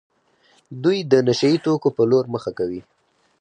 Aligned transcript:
دوی 0.83 0.97
د 1.11 1.13
نشه 1.27 1.47
يي 1.51 1.57
توکو 1.65 1.89
په 1.97 2.03
لور 2.09 2.25
مخه 2.33 2.51
کوي. 2.57 2.81